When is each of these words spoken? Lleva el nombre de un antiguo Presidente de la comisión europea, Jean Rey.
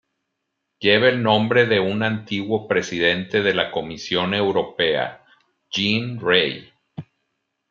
Lleva 0.79 1.09
el 1.09 1.21
nombre 1.21 1.67
de 1.67 1.79
un 1.79 2.01
antiguo 2.01 2.67
Presidente 2.67 3.43
de 3.43 3.53
la 3.53 3.69
comisión 3.69 4.33
europea, 4.33 5.23
Jean 5.69 6.19
Rey. 6.19 6.73